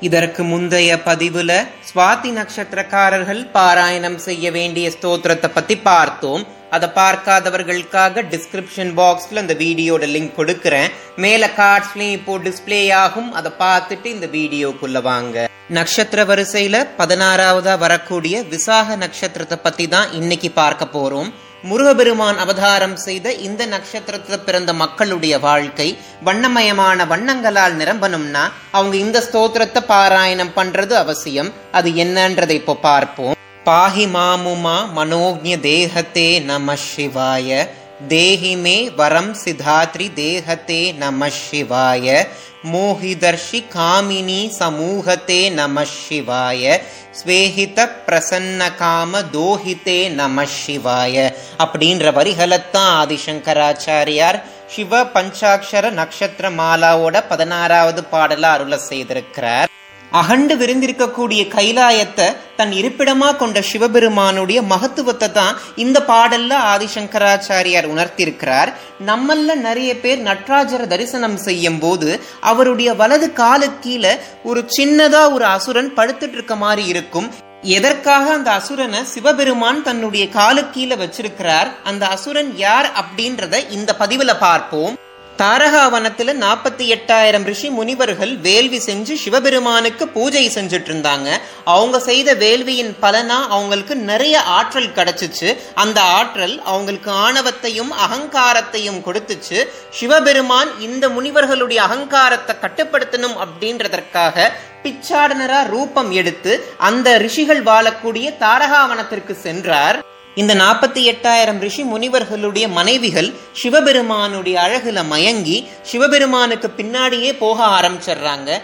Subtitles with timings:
[0.00, 1.52] இதற்கு முந்தைய பதிவுல
[1.88, 6.44] சுவாதி நட்சத்திரக்காரர்கள் பாராயணம் செய்ய வேண்டிய ஸ்தோத்திரத்தை பத்தி பார்த்தோம்.
[6.76, 10.90] அதை பார்க்காதவர்களுக்காக டிஸ்கிரிப்ஷன் பாக்ஸ்ல அந்த வீடியோட லிங்க் கொடுக்கறேன்.
[11.16, 13.30] மேல கார்ட்ஸ்லயும் இப்போ டிஸ்பிளே ஆகும்.
[13.32, 15.48] அதை பார்த்துட்டு இந்த வீடியோக்குள்ள வாங்க.
[15.78, 21.30] நட்சத்திர வரிசையில பதினாறாவதா வரக்கூடிய விசாக நட்சத்திரத்தை பத்தி தான் இன்னைக்கு பார்க்க போறோம்.
[21.62, 30.54] முருகபெருமான் அவதாரம் செய்த இந்த நட்சத்திரத்தில் பிறந்த மக்களுடைய வாழ்க்கை வண்ணமயமான வண்ணங்களால் நிரம்பணும்னா அவங்க இந்த ஸ்தோத்திரத்தை பாராயணம்
[30.56, 31.52] பண்றது அவசியம்.
[31.72, 33.34] அது என்னன்றதை இப்போ பார்ப்போம்.
[33.64, 37.66] பாஹி மாமுமா மனோஜ தேகத்தே நம சிவாய.
[38.08, 42.26] தேஹி மே வரம் சிதாத்ரி தேகத்தே நம சிவாய.
[42.72, 46.80] மோஹிதர்ஷி காமினி சமூகத்தே நம சிவாய.
[47.10, 51.34] ஸ்வேஹித பிரசன்ன காம தோஹிதே நம சிவாய.
[51.58, 59.68] அப்படின்ற வரிகளைத்தான் ஆதிசங்கராச்சாரியார் சிவ பஞ்சாட்சர நட்சத்திர மாலாவோட பதினாறாவது பாடல அருள செய்திருக்கிறார்.
[60.12, 68.72] அகண்டு விரிந்திருக்கக்கூடிய கைலாயத்தை தன் இருப்பிடமா கொண்ட சிவபெருமானுடைய மகத்துவத்தை தான் இந்த பாடல்ல ஆதிசங்கராச்சாரியார் உணர்த்தியிருக்கிறார்.
[69.06, 75.94] நம்மள நிறைய பேர் நட்ராஜர தரிசனம் செய்யும் போது அவருடைய வலது காலு கீழே ஒரு சின்னதா ஒரு அசுரன்
[75.94, 77.30] படுத்துட்டு இருக்க மாதிரி இருக்கும்.
[77.62, 81.70] எதற்காக அந்த அசுரனை சிவபெருமான் தன்னுடைய காலு கீழே வச்சிருக்கிறார்?
[81.84, 84.98] அந்த அசுரன் யார் அப்படின்றத இந்த பதிவுல பார்ப்போம்.
[85.40, 91.28] தாரகாவனத்தில் நாற்பத்தி எட்டாயிரம் ரிஷி முனிவர்கள் வேள்வி செஞ்சு சிவபெருமானுக்கு பூஜை செஞ்சுட்டு இருந்தாங்க
[91.64, 95.48] அவங்க செய்த வேள்வியின் பலனா அவங்களுக்கு நிறைய ஆற்றல் கிடைச்சிச்சு.
[95.74, 99.60] அந்த ஆற்றல் அவங்களுக்கு ஆணவத்தையும் அகங்காரத்தையும் கொடுத்துச்சு.
[99.90, 104.50] சிவபெருமான் இந்த முனிவர்களுடைய அகங்காரத்தை கட்டுப்படுத்தணும் அப்படின்றதற்காக
[104.82, 109.98] பிச்சாடனரா ரூபம் எடுத்து அந்த ரிஷிகள் வாழக்கூடிய தாரகாவனத்திற்கு சென்றார்.
[110.36, 118.60] இந்த நாற்பத்தி எட்டாயிரம் ரிஷி முனிவர்களுடைய மனைவிகள் சிவபெருமானுடைய அழகுல மயங்கி சிவபெருமானுக்கு பின்னாடியே போக ஆரம்பிச்சிடுறாங்க.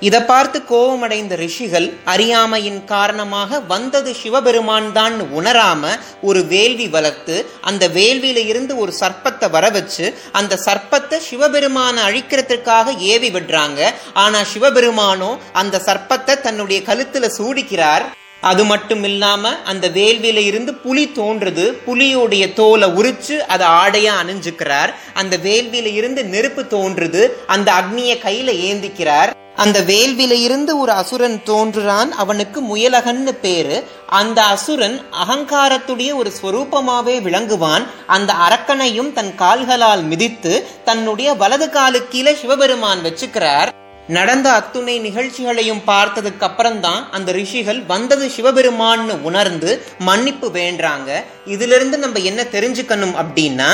[0.00, 8.44] இதை பார்த்து கோபமடைந்த ரிஷிகள் அறியாமையின் காரணமாக வந்தது சிவபெருமான் தான் உணராம ஒரு வேள்வி வளர்த்து அந்த வேள்வியில
[8.46, 13.80] இருந்து ஒரு சர்ப்பத்தை வர வச்சு அந்த சர்ப்பத்தை சிவபெருமான அழிக்கிறதுக்காக ஏவி விடுறாங்க.
[14.12, 18.06] ஆனா சிவபெருமானோ அந்த சர்ப்பத்தை தன்னுடைய கழுத்துல சூடிக்கிறார்.
[18.46, 21.64] அது மட்டும் இல்லாம அந்த வேள்வியில இருந்து புலி தோன்றுது.
[21.86, 24.94] புலியோடைய தோலை உரிச்சு அதை ஆடையா அணிஞ்சுக்கிறார்.
[25.14, 27.28] அந்த வேள்வியில இருந்து நெருப்பு தோன்றுது.
[27.46, 29.34] அந்த அக்னியை கையில ஏந்திக்கிறார்.
[29.56, 32.08] அந்த வேள்வியில இருந்து ஒரு அசுரன் தோன்றுறான்.
[32.08, 33.84] அவனுக்கு முயலகன்னு பேரு.
[34.06, 37.86] அந்த அசுரன் அகங்காரத்துடைய ஒரு ஸ்வரூபமாவே விளங்குவான்.
[38.06, 43.75] அந்த அரக்கனையும் தன் கால்களால் மிதித்து தன்னுடைய வலது காலு கீழே சிவபெருமான் வச்சுக்கிறார்.
[44.08, 51.08] நடந்த அத்துணை நிகழ்ச்சிகளையும் பார்த்ததுக்கு அப்புறம் தான் அந்த ரிஷிகள் வந்தது சிவபெருமான்னு உணர்ந்து மன்னிப்பு வேண்டாங்க.
[51.46, 53.70] இதுல இருந்து நம்ம என்ன தெரிஞ்சுக்கணும் அப்படின்னா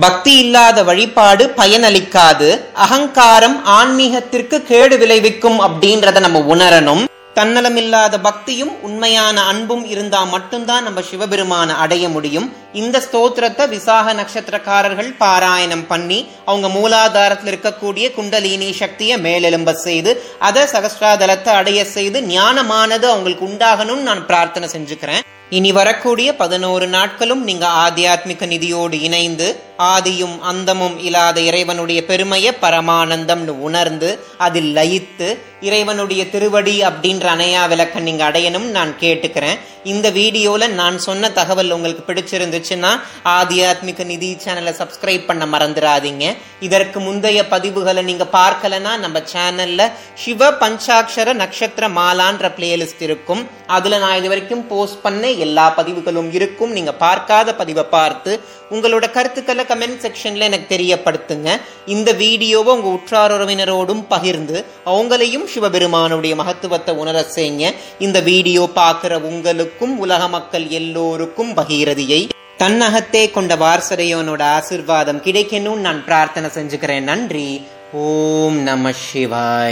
[0.00, 7.04] பக்தி இல்லாத வழிபாடு பயனளிக்காது அகங்காரம் ஆன்மீகத்திற்கு கேடு விளைவிக்கும் அப்படின்றத நம்ம உணரணும்.
[7.40, 12.48] தன்னலமில்லாத பக்தியும் உண்மையான அன்பும் இருந்தா மட்டும்தான் நம்ம சிவபெருமான அடைய முடியும்.
[12.80, 16.18] இந்த ஸ்தோத்திரத்தை விசாக நட்சத்திரக்காரர்கள் பாராயணம் பண்ணி
[16.50, 20.12] அவங்க மூலாதாரத்தில் இருக்கக்கூடிய குண்டலினி சக்தியை மேலெலும்ப செய்து
[20.48, 25.24] அதை சகஸ்ராதலத்தை அடைய செய்து ஞானமானது அவங்களுக்கு உண்டாகணும்னு நான் பிரார்த்தனை செஞ்சுக்கிறேன்.
[25.56, 29.48] இனி வரக்கூடிய பதினோரு நாட்களும் நீங்க ஆத்தியாத்மிக நிதியோடு இணைந்து
[29.92, 34.10] ஆதியும் அந்தமும் இல்லாத இறைவனுடைய பெருமையை பரமானந்தம்னு உணர்ந்து
[34.46, 35.28] அதில் லயித்து
[35.68, 39.58] இறைவனுடைய திருவடி அப்படின்ற அணையா விளக்க நீங்க அடையணும் நான் கேட்டுக்கிறேன்.
[39.92, 42.92] இந்த வீடியோல நான் சொன்ன தகவல் உங்களுக்கு பிடிச்சிருந்துச்சுன்னா
[43.36, 46.24] ஆத்தியாத்மிக நிதி சேனலை சப்ஸ்கிரைப் பண்ண மறந்துடாதீங்க.
[46.68, 53.44] இதற்கு முந்தைய பதிவுகளை நீங்க பார்க்கலனா நம்ம சேனல்ல சிவ பஞ்சாட்சர நட்சத்திர மாலான்ற பிளேலிஸ்ட் இருக்கும்.
[53.66, 56.72] அதுல நான் இது வரைக்கும் போஸ்ட் பண்ண எல்லா பதிவுகளும் இருக்கும்.
[56.76, 58.32] நீங்க பார்க்காத பதிவை பார்த்து
[58.70, 61.48] உங்களோட கருத்துக்களை கமெண்ட் செக்ஷன்ல எனக்கு தெரியப்படுத்துங்க.
[61.86, 67.74] இந்த வீடியோவை உங்க உற்றார் உறவினரோடும் பகிர்ந்து அவங்களையும் சிவபெருமானுடைய மகத்துவத்தை உணர செய்யுங்க.
[67.98, 72.22] இந்த வீடியோ பார்க்குற உங்களுக்கும் உலக மக்கள் எல்லோருக்கும் பகீரதியை
[72.56, 77.08] தன்னகத்தே கொண்ட வாரசரையோனோட ஆசிர்வாதம் கிடைக்கணும்னு நான் பிரார்த்தனை செஞ்சுக்கிறேன்.
[77.10, 77.62] நன்றி.
[77.92, 79.68] ஓம் நம சிவாய்.